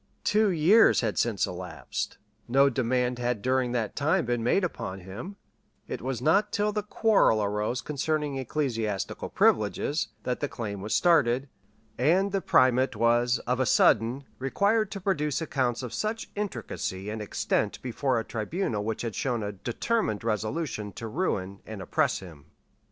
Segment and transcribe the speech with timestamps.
[0.23, 2.17] []Two years had since elapsed;
[2.47, 5.35] no demand had during that time been made upon him;
[5.87, 11.49] it was not till the quarrel arose concerning ecclesiastical privileges, that the claim was started,
[11.99, 17.21] and the primate was, of a sudden, required to produce accounts of such intricacy and
[17.21, 22.45] extent before a tribunal which had shown a determined resolution to ruin and oppress him.